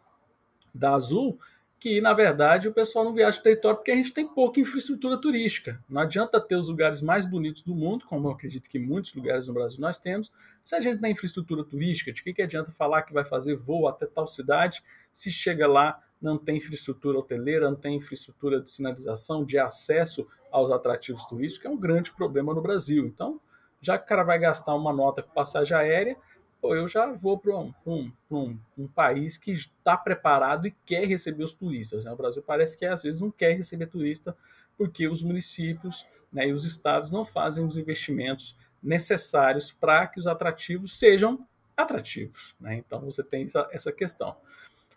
da 0.74 0.94
Azul, 0.94 1.38
que 1.78 2.00
na 2.00 2.14
verdade 2.14 2.68
o 2.68 2.72
pessoal 2.72 3.04
não 3.04 3.12
viaja 3.12 3.36
no 3.36 3.42
território 3.42 3.76
porque 3.76 3.90
a 3.90 3.96
gente 3.96 4.12
tem 4.12 4.26
pouca 4.26 4.60
infraestrutura 4.60 5.20
turística. 5.20 5.82
Não 5.88 6.00
adianta 6.00 6.40
ter 6.40 6.56
os 6.56 6.68
lugares 6.68 7.02
mais 7.02 7.26
bonitos 7.26 7.62
do 7.62 7.74
mundo, 7.74 8.06
como 8.06 8.28
eu 8.28 8.32
acredito 8.32 8.68
que 8.68 8.78
muitos 8.78 9.14
lugares 9.14 9.48
no 9.48 9.54
Brasil 9.54 9.80
nós 9.80 9.98
temos, 9.98 10.32
se 10.62 10.74
a 10.74 10.80
gente 10.80 10.94
não 10.94 11.02
tem 11.02 11.12
infraestrutura 11.12 11.64
turística. 11.64 12.12
De 12.12 12.22
que, 12.22 12.32
que 12.32 12.42
adianta 12.42 12.70
falar 12.70 13.02
que 13.02 13.12
vai 13.12 13.24
fazer 13.24 13.56
voo 13.56 13.88
até 13.88 14.06
tal 14.06 14.26
cidade 14.26 14.82
se 15.12 15.30
chega 15.30 15.66
lá 15.66 16.02
não 16.26 16.36
tem 16.36 16.56
infraestrutura 16.56 17.18
hoteleira, 17.18 17.70
não 17.70 17.76
tem 17.76 17.96
infraestrutura 17.96 18.60
de 18.60 18.68
sinalização, 18.68 19.44
de 19.44 19.58
acesso 19.58 20.26
aos 20.50 20.70
atrativos 20.70 21.24
turísticos, 21.24 21.62
que 21.62 21.66
é 21.68 21.70
um 21.70 21.78
grande 21.78 22.12
problema 22.12 22.52
no 22.52 22.60
Brasil. 22.60 23.06
Então, 23.06 23.40
já 23.80 23.96
que 23.96 24.04
o 24.04 24.08
cara 24.08 24.24
vai 24.24 24.38
gastar 24.38 24.74
uma 24.74 24.92
nota 24.92 25.22
com 25.22 25.32
passagem 25.32 25.76
aérea, 25.76 26.16
pô, 26.60 26.74
eu 26.74 26.88
já 26.88 27.12
vou 27.12 27.38
para 27.38 27.56
um, 27.56 27.72
um, 27.86 28.12
um, 28.28 28.58
um, 28.76 28.88
país 28.88 29.38
que 29.38 29.52
está 29.52 29.96
preparado 29.96 30.66
e 30.66 30.76
quer 30.84 31.06
receber 31.06 31.44
os 31.44 31.54
turistas. 31.54 32.04
Né? 32.04 32.12
O 32.12 32.16
Brasil 32.16 32.42
parece 32.42 32.76
que 32.76 32.84
às 32.84 33.02
vezes 33.02 33.20
não 33.20 33.30
quer 33.30 33.56
receber 33.56 33.86
turista 33.86 34.36
porque 34.76 35.06
os 35.06 35.22
municípios 35.22 36.06
né, 36.32 36.48
e 36.48 36.52
os 36.52 36.64
estados 36.64 37.12
não 37.12 37.24
fazem 37.24 37.64
os 37.64 37.76
investimentos 37.76 38.56
necessários 38.82 39.70
para 39.70 40.06
que 40.06 40.18
os 40.18 40.26
atrativos 40.26 40.98
sejam 40.98 41.46
atrativos. 41.76 42.56
Né? 42.58 42.74
Então 42.76 43.00
você 43.00 43.22
tem 43.22 43.44
essa, 43.44 43.68
essa 43.70 43.92
questão. 43.92 44.36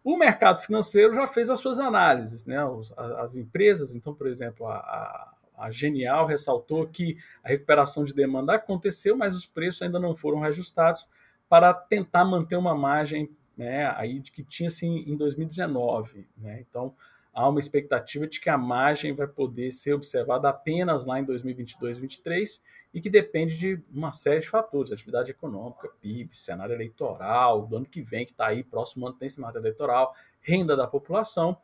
O 0.03 0.17
mercado 0.17 0.61
financeiro 0.61 1.13
já 1.13 1.27
fez 1.27 1.49
as 1.49 1.59
suas 1.59 1.79
análises, 1.79 2.45
né? 2.45 2.57
As, 2.57 2.91
as 2.97 3.35
empresas, 3.35 3.95
então, 3.95 4.13
por 4.13 4.27
exemplo, 4.27 4.67
a, 4.67 5.33
a, 5.57 5.71
Genial 5.71 6.25
ressaltou 6.25 6.87
que 6.87 7.17
a 7.43 7.49
recuperação 7.49 8.03
de 8.03 8.13
demanda 8.13 8.53
aconteceu, 8.53 9.17
mas 9.17 9.35
os 9.35 9.45
preços 9.45 9.81
ainda 9.81 9.99
não 9.99 10.15
foram 10.15 10.39
reajustados 10.39 11.07
para 11.49 11.73
tentar 11.73 12.23
manter 12.23 12.55
uma 12.55 12.75
margem 12.75 13.29
né, 13.57 13.93
aí 13.97 14.19
de 14.19 14.31
que 14.31 14.43
tinha-se 14.43 14.85
em 14.85 15.17
2019. 15.17 16.25
Né? 16.37 16.63
Então, 16.67 16.95
há 17.39 17.47
uma 17.47 17.59
expectativa 17.59 18.27
de 18.27 18.37
que 18.37 18.49
a 18.49 18.57
margem 18.57 19.13
vai 19.13 19.25
poder 19.25 19.71
ser 19.71 19.93
observada 19.93 20.49
apenas 20.49 21.05
lá 21.05 21.21
em 21.21 21.23
2022 21.23 21.79
2023 21.79 22.61
e 22.93 22.99
que 22.99 23.09
depende 23.09 23.57
de 23.57 23.81
uma 23.93 24.11
série 24.11 24.41
de 24.41 24.49
fatores, 24.49 24.91
atividade 24.91 25.31
econômica, 25.31 25.87
PIB, 26.01 26.35
cenário 26.35 26.75
eleitoral, 26.75 27.65
do 27.65 27.77
ano 27.77 27.85
que 27.85 28.01
vem, 28.01 28.25
que 28.25 28.33
está 28.33 28.47
aí, 28.47 28.61
próximo 28.61 29.07
ano 29.07 29.15
tem 29.15 29.29
cenário 29.29 29.57
eleitoral, 29.57 30.13
renda 30.41 30.75
da 30.75 30.85
população, 30.85 31.55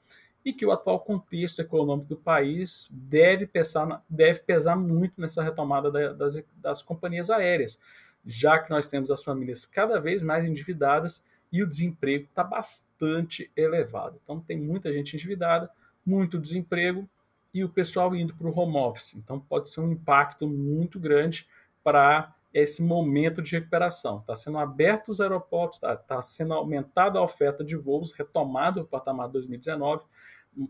e 0.46 0.54
que 0.54 0.66
o 0.66 0.72
atual 0.72 1.02
contexto 1.02 1.60
econômico 1.60 2.08
do 2.08 2.16
país 2.16 2.90
deve 2.94 3.46
pesar, 3.46 4.02
deve 4.08 4.40
pesar 4.42 4.78
muito 4.78 5.20
nessa 5.20 5.44
retomada 5.44 5.92
das, 6.14 6.42
das 6.56 6.82
companhias 6.82 7.30
aéreas, 7.30 7.80
já 8.26 8.60
que 8.60 8.70
nós 8.70 8.88
temos 8.88 9.12
as 9.12 9.24
famílias 9.24 9.66
cada 9.66 10.00
vez 10.00 10.24
mais 10.24 10.46
endividadas 10.46 11.22
e 11.56 11.64
o 11.64 11.68
desemprego 11.68 12.26
está 12.26 12.44
bastante 12.44 13.50
elevado. 13.56 14.20
Então 14.22 14.42
tem 14.42 14.60
muita 14.60 14.92
gente 14.92 15.16
endividada, 15.16 15.72
muito 16.06 16.38
desemprego 16.38 17.10
e 17.54 17.64
o 17.64 17.70
pessoal 17.70 18.14
indo 18.14 18.36
para 18.36 18.48
o 18.48 18.60
home 18.60 18.76
office. 18.76 19.16
Então 19.16 19.40
pode 19.40 19.70
ser 19.70 19.80
um 19.80 19.90
impacto 19.90 20.46
muito 20.46 21.00
grande 21.00 21.48
para 21.82 22.36
esse 22.54 22.84
momento 22.84 23.42
de 23.42 23.52
recuperação. 23.52 24.20
Está 24.20 24.36
sendo 24.36 24.58
aberto 24.58 25.10
os 25.10 25.22
aeroportos, 25.22 25.78
está 25.78 25.96
tá 25.96 26.22
sendo 26.22 26.54
aumentada 26.54 27.20
a 27.20 27.24
oferta 27.24 27.64
de 27.64 27.78
voos, 27.78 28.12
retomado 28.12 28.82
o 28.82 28.86
patamar 28.86 29.30
2019. 29.30 30.04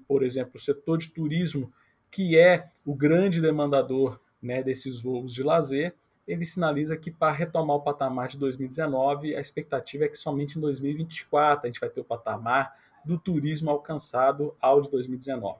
Por 0.07 0.21
exemplo, 0.21 0.51
o 0.55 0.59
setor 0.59 0.99
de 0.99 1.09
turismo, 1.09 1.73
que 2.11 2.37
é 2.37 2.69
o 2.85 2.93
grande 2.93 3.41
demandador 3.41 4.21
né, 4.39 4.61
desses 4.61 5.01
voos 5.01 5.33
de 5.33 5.41
lazer, 5.41 5.95
ele 6.27 6.45
sinaliza 6.45 6.97
que 6.97 7.11
para 7.11 7.31
retomar 7.31 7.77
o 7.77 7.81
patamar 7.81 8.27
de 8.27 8.39
2019, 8.39 9.35
a 9.35 9.39
expectativa 9.39 10.05
é 10.05 10.07
que 10.07 10.17
somente 10.17 10.57
em 10.57 10.61
2024 10.61 11.65
a 11.65 11.67
gente 11.67 11.79
vai 11.79 11.89
ter 11.89 12.01
o 12.01 12.05
patamar 12.05 12.73
do 13.05 13.17
turismo 13.17 13.69
alcançado 13.69 14.55
ao 14.59 14.81
de 14.81 14.89
2019. 14.89 15.59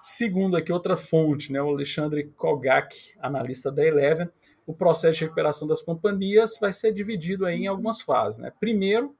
Segundo 0.00 0.56
aqui 0.56 0.72
outra 0.72 0.96
fonte, 0.96 1.52
né, 1.52 1.60
o 1.60 1.68
Alexandre 1.68 2.32
Kogak, 2.36 3.14
analista 3.18 3.70
da 3.70 3.84
Eleven, 3.84 4.30
o 4.64 4.72
processo 4.72 5.18
de 5.18 5.24
recuperação 5.24 5.66
das 5.66 5.82
companhias 5.82 6.56
vai 6.60 6.72
ser 6.72 6.92
dividido 6.92 7.44
aí 7.44 7.64
em 7.64 7.66
algumas 7.66 8.00
fases. 8.00 8.38
Né? 8.38 8.52
Primeiro, 8.60 9.14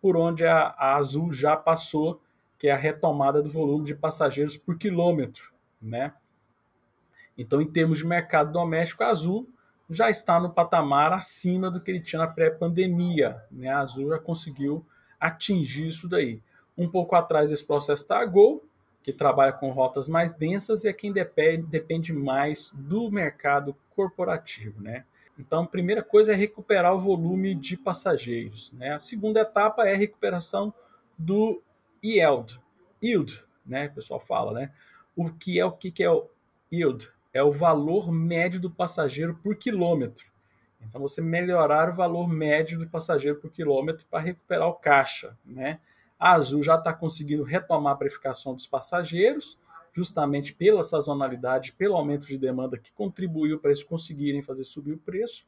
por 0.00 0.16
onde 0.16 0.46
a, 0.46 0.68
a 0.78 0.96
Azul 0.96 1.32
já 1.32 1.56
passou, 1.56 2.22
que 2.56 2.68
é 2.68 2.70
a 2.70 2.76
retomada 2.76 3.42
do 3.42 3.50
volume 3.50 3.84
de 3.84 3.94
passageiros 3.94 4.56
por 4.56 4.78
quilômetro. 4.78 5.52
Né? 5.82 6.12
Então, 7.36 7.60
em 7.60 7.70
termos 7.70 7.98
de 7.98 8.06
mercado 8.06 8.52
doméstico, 8.52 9.02
a 9.02 9.08
Azul 9.08 9.48
já 9.90 10.08
está 10.08 10.38
no 10.38 10.50
patamar 10.50 11.12
acima 11.12 11.68
do 11.68 11.80
que 11.80 11.90
ele 11.90 12.00
tinha 12.00 12.20
na 12.20 12.28
pré-pandemia. 12.28 13.42
Né? 13.50 13.68
A 13.68 13.80
Azul 13.80 14.10
já 14.10 14.18
conseguiu 14.18 14.86
atingir 15.18 15.88
isso 15.88 16.08
daí. 16.08 16.40
Um 16.78 16.88
pouco 16.88 17.16
atrás 17.16 17.50
desse 17.50 17.66
processo 17.66 18.02
está 18.02 18.20
a 18.20 18.24
Gol, 18.24 18.64
que 19.02 19.12
trabalha 19.12 19.52
com 19.52 19.70
rotas 19.70 20.08
mais 20.08 20.32
densas 20.32 20.84
e 20.84 20.88
é 20.88 20.92
quem 20.92 21.12
depende, 21.12 21.66
depende 21.66 22.12
mais 22.12 22.72
do 22.76 23.10
mercado 23.10 23.76
corporativo. 23.94 24.80
Né? 24.80 25.04
Então, 25.36 25.64
a 25.64 25.66
primeira 25.66 26.02
coisa 26.02 26.32
é 26.32 26.36
recuperar 26.36 26.94
o 26.94 26.98
volume 26.98 27.54
de 27.54 27.76
passageiros. 27.76 28.70
Né? 28.72 28.94
A 28.94 28.98
segunda 29.00 29.40
etapa 29.40 29.88
é 29.88 29.94
a 29.94 29.98
recuperação 29.98 30.72
do 31.18 31.60
yield. 32.02 32.60
Yield, 33.02 33.42
né? 33.66 33.86
O 33.86 33.94
pessoal 33.94 34.20
fala, 34.20 34.52
né? 34.52 34.72
O 35.16 35.30
que 35.30 35.58
é 35.58 35.64
o 35.64 35.72
que 35.72 36.02
é 36.02 36.10
o 36.10 36.28
yield? 36.72 37.10
É 37.32 37.42
o 37.42 37.52
valor 37.52 38.10
médio 38.10 38.60
do 38.60 38.70
passageiro 38.70 39.34
por 39.42 39.56
quilômetro. 39.56 40.26
Então, 40.80 41.00
você 41.00 41.20
melhorar 41.20 41.90
o 41.90 41.94
valor 41.94 42.26
médio 42.26 42.78
do 42.78 42.88
passageiro 42.88 43.38
por 43.38 43.50
quilômetro 43.50 44.06
para 44.10 44.20
recuperar 44.20 44.68
o 44.68 44.74
caixa. 44.74 45.36
Né? 45.44 45.78
A 46.18 46.32
Azul 46.32 46.62
já 46.62 46.76
está 46.76 46.92
conseguindo 46.92 47.42
retomar 47.42 47.92
a 47.92 47.96
precificação 47.96 48.54
dos 48.54 48.66
passageiros, 48.66 49.58
justamente 49.92 50.54
pela 50.54 50.82
sazonalidade, 50.82 51.72
pelo 51.72 51.96
aumento 51.96 52.26
de 52.26 52.38
demanda 52.38 52.78
que 52.78 52.92
contribuiu 52.92 53.58
para 53.58 53.70
eles 53.70 53.82
conseguirem 53.82 54.42
fazer 54.42 54.64
subir 54.64 54.92
o 54.92 54.98
preço. 54.98 55.46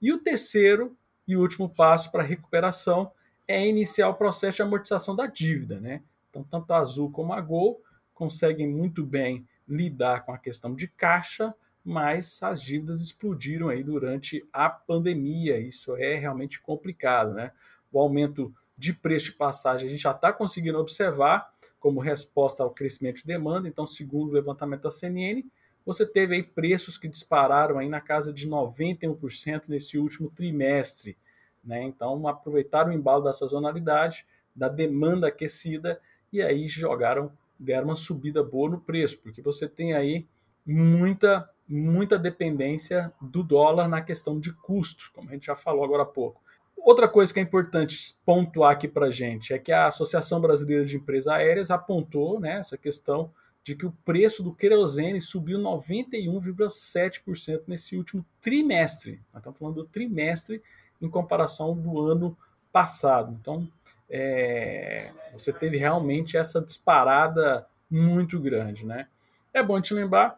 E 0.00 0.12
o 0.12 0.18
terceiro 0.18 0.96
e 1.26 1.36
último 1.36 1.68
passo 1.68 2.10
para 2.10 2.22
a 2.22 2.26
recuperação 2.26 3.12
é 3.46 3.66
iniciar 3.66 4.08
o 4.08 4.14
processo 4.14 4.56
de 4.56 4.62
amortização 4.62 5.14
da 5.14 5.26
dívida. 5.26 5.80
Né? 5.80 6.02
Então, 6.28 6.42
tanto 6.42 6.72
a 6.72 6.78
Azul 6.78 7.10
como 7.10 7.32
a 7.32 7.40
Gol 7.40 7.80
conseguem 8.12 8.68
muito 8.68 9.04
bem 9.04 9.46
lidar 9.66 10.24
com 10.24 10.32
a 10.32 10.38
questão 10.38 10.74
de 10.74 10.88
caixa, 10.88 11.54
mas 11.84 12.42
as 12.42 12.62
dívidas 12.62 13.00
explodiram 13.00 13.68
aí 13.68 13.82
durante 13.82 14.46
a 14.52 14.68
pandemia. 14.70 15.58
Isso 15.58 15.96
é 15.96 16.14
realmente 16.14 16.60
complicado, 16.60 17.34
né? 17.34 17.52
O 17.92 17.98
aumento 17.98 18.54
de 18.76 18.92
preço 18.92 19.26
de 19.26 19.32
passagem 19.32 19.86
a 19.86 19.90
gente 19.90 20.02
já 20.02 20.10
está 20.10 20.32
conseguindo 20.32 20.78
observar 20.78 21.52
como 21.78 22.00
resposta 22.00 22.62
ao 22.62 22.70
crescimento 22.70 23.16
de 23.16 23.26
demanda. 23.26 23.68
Então, 23.68 23.86
segundo 23.86 24.30
o 24.30 24.32
levantamento 24.32 24.82
da 24.82 24.90
CNN, 24.90 25.44
você 25.84 26.06
teve 26.06 26.34
aí 26.34 26.42
preços 26.42 26.96
que 26.96 27.06
dispararam 27.06 27.78
aí 27.78 27.88
na 27.88 28.00
casa 28.00 28.32
de 28.32 28.48
91% 28.48 29.64
nesse 29.68 29.98
último 29.98 30.30
trimestre. 30.30 31.16
Né? 31.62 31.82
Então, 31.84 32.26
aproveitaram 32.26 32.90
o 32.90 32.94
embalo 32.94 33.22
da 33.22 33.32
sazonalidade, 33.32 34.26
da 34.56 34.68
demanda 34.68 35.28
aquecida 35.28 36.00
e 36.32 36.40
aí 36.42 36.66
jogaram 36.66 37.30
deram 37.58 37.88
uma 37.88 37.94
subida 37.94 38.42
boa 38.42 38.70
no 38.70 38.80
preço, 38.80 39.20
porque 39.20 39.42
você 39.42 39.68
tem 39.68 39.92
aí 39.92 40.26
muita, 40.66 41.48
muita 41.68 42.18
dependência 42.18 43.12
do 43.20 43.42
dólar 43.42 43.86
na 43.88 44.00
questão 44.00 44.40
de 44.40 44.50
custo, 44.52 45.10
como 45.14 45.28
a 45.28 45.32
gente 45.32 45.46
já 45.46 45.56
falou 45.56 45.84
agora 45.84 46.02
há 46.02 46.06
pouco. 46.06 46.42
Outra 46.76 47.08
coisa 47.08 47.32
que 47.32 47.40
é 47.40 47.42
importante 47.42 48.18
pontuar 48.26 48.72
aqui 48.72 48.86
para 48.86 49.06
a 49.06 49.10
gente 49.10 49.54
é 49.54 49.58
que 49.58 49.72
a 49.72 49.86
Associação 49.86 50.40
Brasileira 50.40 50.84
de 50.84 50.96
Empresas 50.96 51.28
Aéreas 51.28 51.70
apontou 51.70 52.38
né, 52.38 52.58
essa 52.58 52.76
questão 52.76 53.32
de 53.62 53.74
que 53.74 53.86
o 53.86 53.92
preço 54.04 54.42
do 54.42 54.54
querosene 54.54 55.18
subiu 55.18 55.58
91,7% 55.58 57.62
nesse 57.66 57.96
último 57.96 58.22
trimestre. 58.38 59.22
Nós 59.32 59.40
estamos 59.40 59.58
falando 59.58 59.76
do 59.76 59.86
trimestre 59.86 60.62
em 61.00 61.08
comparação 61.08 61.74
do 61.74 61.98
ano 61.98 62.36
passado. 62.74 63.32
Então, 63.40 63.68
é, 64.10 65.12
você 65.32 65.52
teve 65.52 65.76
realmente 65.76 66.36
essa 66.36 66.60
disparada 66.60 67.64
muito 67.88 68.40
grande, 68.40 68.84
né? 68.84 69.06
É 69.52 69.62
bom 69.62 69.80
te 69.80 69.94
lembrar 69.94 70.36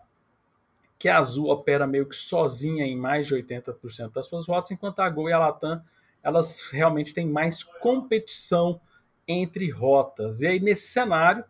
que 0.98 1.08
a 1.08 1.16
Azul 1.16 1.48
opera 1.48 1.86
meio 1.86 2.06
que 2.06 2.14
sozinha 2.14 2.84
em 2.84 2.94
mais 2.94 3.26
de 3.26 3.34
80% 3.34 4.12
das 4.12 4.26
suas 4.26 4.46
rotas, 4.46 4.70
enquanto 4.70 5.00
a 5.00 5.08
Gol 5.08 5.30
e 5.30 5.32
a 5.32 5.38
Latam 5.38 5.82
elas 6.22 6.70
realmente 6.72 7.14
têm 7.14 7.26
mais 7.26 7.62
competição 7.62 8.80
entre 9.26 9.70
rotas. 9.70 10.42
E 10.42 10.46
aí, 10.46 10.60
nesse 10.60 10.88
cenário, 10.88 11.44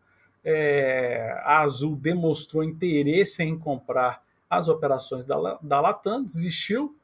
é, 0.44 1.40
a 1.44 1.60
Azul 1.60 1.96
demonstrou 1.96 2.62
interesse 2.62 3.42
em 3.42 3.58
comprar 3.58 4.22
as 4.48 4.68
operações 4.68 5.24
da, 5.24 5.58
da 5.60 5.80
Latam, 5.80 6.22
desistiu 6.22 6.96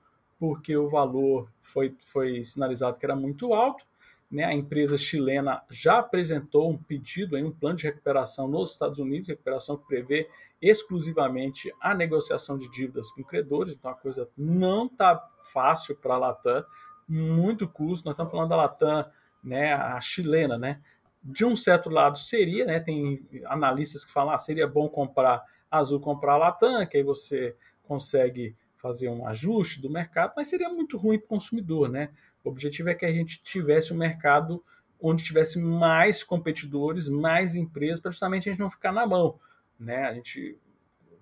porque 0.43 0.77
o 0.77 0.89
valor 0.89 1.49
foi, 1.61 1.95
foi 2.05 2.45
sinalizado 2.45 2.99
que 2.99 3.07
era 3.07 3.15
muito 3.15 3.55
alto, 3.55 3.87
né, 4.29 4.43
a 4.43 4.53
empresa 4.53 4.99
chilena 4.99 5.63
já 5.71 6.01
apresentou 6.01 6.69
um 6.69 6.77
pedido, 6.77 7.37
um 7.37 7.53
plano 7.53 7.77
de 7.77 7.85
recuperação 7.85 8.49
nos 8.49 8.73
Estados 8.73 8.99
Unidos, 8.99 9.29
recuperação 9.29 9.77
que 9.77 9.87
prevê 9.87 10.29
exclusivamente 10.61 11.73
a 11.81 11.95
negociação 11.95 12.59
de 12.59 12.69
dívidas 12.69 13.13
com 13.13 13.23
credores, 13.23 13.75
então 13.75 13.93
a 13.93 13.95
coisa 13.95 14.29
não 14.37 14.87
está 14.87 15.25
fácil 15.43 15.95
para 15.95 16.15
a 16.15 16.19
Latam, 16.19 16.65
muito 17.09 17.69
custo, 17.69 18.07
nós 18.07 18.15
estamos 18.15 18.33
falando 18.33 18.49
da 18.49 18.57
Latam, 18.57 19.09
né, 19.45 19.75
a 19.75 20.01
chilena, 20.01 20.59
né, 20.59 20.81
de 21.23 21.45
um 21.45 21.55
certo 21.55 21.89
lado 21.89 22.19
seria, 22.19 22.65
né, 22.65 22.81
tem 22.81 23.25
analistas 23.45 24.05
que 24.05 24.13
falam, 24.13 24.35
ah, 24.35 24.39
seria 24.41 24.67
bom 24.67 24.89
comprar 24.89 25.41
Azul, 25.71 26.01
comprar 26.01 26.37
Latam, 26.37 26.85
que 26.85 26.97
aí 26.97 27.05
você 27.05 27.57
consegue 27.85 28.57
fazer 28.83 29.09
um 29.09 29.27
ajuste 29.27 29.81
do 29.81 29.89
mercado, 29.89 30.33
mas 30.37 30.49
seria 30.49 30.69
muito 30.69 30.99
ruim 30.99 31.17
para 31.17 31.27
o 31.27 31.29
consumidor, 31.29 31.89
né? 31.89 32.11
O 32.45 32.51
objetivo 32.51 32.91
é 32.91 32.95
que 32.95 33.07
a 33.07 33.12
gente 33.12 33.41
tivesse 33.41 33.93
um 33.93 33.97
mercado 33.97 34.62
onde 35.01 35.25
tivesse 35.25 35.59
mais 35.59 36.23
competidores, 36.23 37.09
mais 37.09 37.55
empresas, 37.55 38.01
para 38.01 38.11
justamente 38.11 38.49
a 38.49 38.53
gente 38.53 38.61
não 38.61 38.71
ficar 38.71 38.93
na 38.93 39.07
mão. 39.07 39.39
Né? 39.79 40.05
A 40.05 40.15
gente 40.15 40.57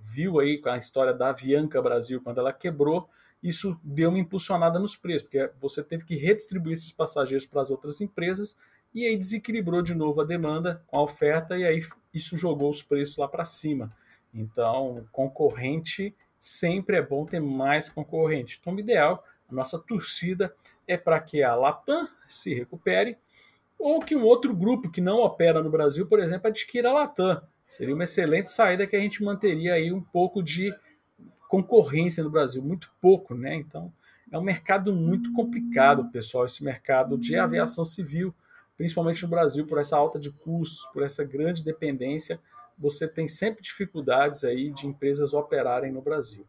viu 0.02 0.40
aí 0.40 0.58
com 0.58 0.68
a 0.68 0.78
história 0.78 1.14
da 1.14 1.30
Avianca 1.30 1.80
Brasil, 1.80 2.20
quando 2.20 2.38
ela 2.38 2.52
quebrou, 2.52 3.08
isso 3.42 3.78
deu 3.82 4.10
uma 4.10 4.18
impulsionada 4.18 4.78
nos 4.78 4.96
preços, 4.96 5.22
porque 5.22 5.50
você 5.58 5.82
teve 5.82 6.04
que 6.04 6.14
redistribuir 6.14 6.74
esses 6.74 6.92
passageiros 6.92 7.46
para 7.46 7.62
as 7.62 7.70
outras 7.70 8.00
empresas 8.00 8.56
e 8.94 9.06
aí 9.06 9.16
desequilibrou 9.16 9.82
de 9.82 9.94
novo 9.94 10.20
a 10.20 10.24
demanda 10.24 10.82
com 10.86 10.98
a 10.98 11.02
oferta 11.02 11.56
e 11.56 11.64
aí 11.64 11.80
isso 12.12 12.36
jogou 12.36 12.68
os 12.68 12.82
preços 12.82 13.16
lá 13.16 13.28
para 13.28 13.44
cima. 13.44 13.88
Então, 14.34 15.06
concorrente 15.10 16.14
sempre 16.40 16.96
é 16.96 17.02
bom 17.02 17.26
ter 17.26 17.38
mais 17.38 17.90
concorrente. 17.90 18.58
Então, 18.58 18.74
o 18.74 18.80
ideal, 18.80 19.22
a 19.48 19.54
nossa 19.54 19.78
torcida 19.78 20.54
é 20.88 20.96
para 20.96 21.20
que 21.20 21.42
a 21.42 21.54
Latam 21.54 22.08
se 22.26 22.54
recupere 22.54 23.18
ou 23.78 24.00
que 24.00 24.16
um 24.16 24.24
outro 24.24 24.54
grupo 24.54 24.90
que 24.90 25.00
não 25.00 25.18
opera 25.18 25.62
no 25.62 25.70
Brasil, 25.70 26.06
por 26.06 26.18
exemplo, 26.18 26.48
adquira 26.48 26.88
a 26.90 26.94
Latam. 26.94 27.42
Seria 27.68 27.94
uma 27.94 28.04
excelente 28.04 28.50
saída 28.50 28.86
que 28.86 28.96
a 28.96 29.00
gente 29.00 29.22
manteria 29.22 29.74
aí 29.74 29.92
um 29.92 30.00
pouco 30.00 30.42
de 30.42 30.74
concorrência 31.48 32.24
no 32.24 32.30
Brasil, 32.30 32.62
muito 32.62 32.90
pouco, 33.00 33.34
né? 33.34 33.54
Então, 33.54 33.92
é 34.30 34.38
um 34.38 34.42
mercado 34.42 34.94
muito 34.94 35.32
complicado, 35.32 36.10
pessoal, 36.10 36.46
esse 36.46 36.62
mercado 36.62 37.18
de 37.18 37.36
aviação 37.36 37.84
civil, 37.84 38.34
principalmente 38.76 39.22
no 39.22 39.28
Brasil, 39.28 39.66
por 39.66 39.78
essa 39.78 39.96
alta 39.96 40.18
de 40.18 40.30
custos, 40.30 40.86
por 40.92 41.02
essa 41.02 41.24
grande 41.24 41.64
dependência, 41.64 42.40
você 42.80 43.06
tem 43.06 43.28
sempre 43.28 43.62
dificuldades 43.62 44.42
aí 44.42 44.70
de 44.70 44.86
empresas 44.86 45.34
operarem 45.34 45.92
no 45.92 46.00
Brasil. 46.00 46.46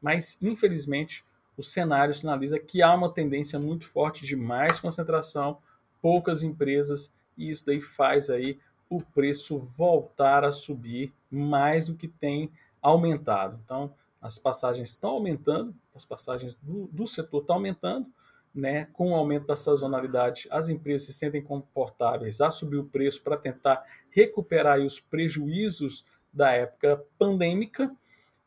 Mas, 0.00 0.38
infelizmente, 0.40 1.24
o 1.56 1.62
cenário 1.62 2.14
sinaliza 2.14 2.58
que 2.58 2.82
há 2.82 2.94
uma 2.94 3.12
tendência 3.12 3.58
muito 3.58 3.86
forte 3.86 4.24
de 4.24 4.34
mais 4.34 4.80
concentração, 4.80 5.58
poucas 6.00 6.42
empresas, 6.42 7.12
e 7.36 7.50
isso 7.50 7.66
daí 7.66 7.80
faz 7.80 8.30
aí 8.30 8.58
o 8.88 9.00
preço 9.00 9.58
voltar 9.58 10.44
a 10.44 10.52
subir 10.52 11.12
mais 11.30 11.86
do 11.86 11.94
que 11.94 12.08
tem 12.08 12.50
aumentado. 12.80 13.60
Então, 13.62 13.94
as 14.20 14.38
passagens 14.38 14.90
estão 14.90 15.10
aumentando, 15.10 15.74
as 15.94 16.04
passagens 16.04 16.54
do, 16.54 16.86
do 16.88 17.06
setor 17.06 17.42
estão 17.42 17.56
aumentando, 17.56 18.10
né? 18.54 18.86
com 18.92 19.10
o 19.10 19.14
aumento 19.14 19.46
da 19.46 19.56
sazonalidade, 19.56 20.46
as 20.50 20.68
empresas 20.68 21.06
se 21.06 21.12
sentem 21.12 21.42
confortáveis 21.42 22.40
a 22.40 22.50
subir 22.50 22.76
o 22.76 22.84
preço 22.84 23.22
para 23.22 23.36
tentar 23.36 23.84
recuperar 24.10 24.78
os 24.78 25.00
prejuízos 25.00 26.04
da 26.32 26.52
época 26.52 27.02
pandêmica, 27.18 27.90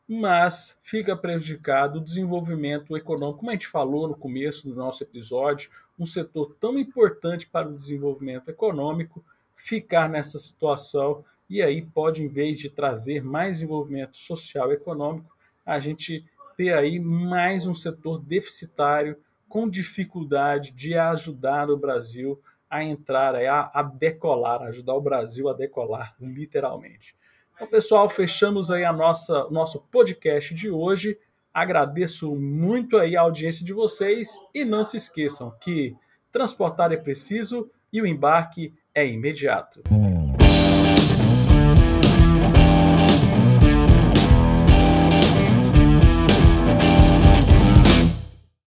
mas 0.08 0.78
fica 0.82 1.14
prejudicado 1.14 1.98
o 1.98 2.02
desenvolvimento 2.02 2.96
econômico, 2.96 3.40
como 3.40 3.50
a 3.50 3.52
gente 3.52 3.66
falou 3.66 4.08
no 4.08 4.16
começo 4.16 4.66
do 4.66 4.74
nosso 4.74 5.02
episódio, 5.02 5.70
um 5.98 6.06
setor 6.06 6.56
tão 6.58 6.78
importante 6.78 7.46
para 7.46 7.68
o 7.68 7.74
desenvolvimento 7.74 8.48
econômico 8.48 9.22
ficar 9.54 10.08
nessa 10.08 10.38
situação 10.38 11.24
e 11.50 11.62
aí 11.62 11.82
pode, 11.82 12.22
em 12.22 12.28
vez 12.28 12.58
de 12.58 12.68
trazer 12.68 13.22
mais 13.22 13.58
desenvolvimento 13.58 14.16
social 14.16 14.70
e 14.70 14.74
econômico, 14.74 15.36
a 15.64 15.78
gente 15.78 16.24
ter 16.56 16.74
aí 16.74 16.98
mais 16.98 17.66
um 17.66 17.74
setor 17.74 18.18
deficitário 18.18 19.16
com 19.48 19.68
dificuldade 19.68 20.72
de 20.72 20.94
ajudar 20.94 21.70
o 21.70 21.76
Brasil 21.76 22.40
a 22.70 22.84
entrar, 22.84 23.34
a, 23.34 23.70
a 23.72 23.82
decolar, 23.82 24.62
ajudar 24.62 24.94
o 24.94 25.00
Brasil 25.00 25.48
a 25.48 25.52
decolar, 25.52 26.14
literalmente. 26.20 27.16
Então, 27.54 27.66
pessoal, 27.66 28.08
fechamos 28.08 28.70
aí 28.70 28.84
a 28.84 28.92
nossa 28.92 29.48
nosso 29.50 29.80
podcast 29.90 30.54
de 30.54 30.70
hoje. 30.70 31.18
Agradeço 31.52 32.36
muito 32.36 32.96
aí 32.96 33.16
a 33.16 33.22
audiência 33.22 33.64
de 33.64 33.72
vocês 33.72 34.38
e 34.54 34.64
não 34.64 34.84
se 34.84 34.96
esqueçam 34.96 35.52
que 35.60 35.96
transportar 36.30 36.92
é 36.92 36.96
preciso 36.96 37.68
e 37.92 38.00
o 38.00 38.06
embarque 38.06 38.72
é 38.94 39.06
imediato. 39.06 39.82